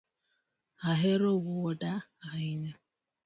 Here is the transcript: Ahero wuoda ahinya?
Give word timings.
Ahero 0.89 1.31
wuoda 1.45 1.91
ahinya? 2.29 2.75